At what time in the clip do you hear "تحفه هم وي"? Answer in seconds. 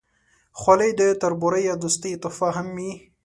2.23-2.91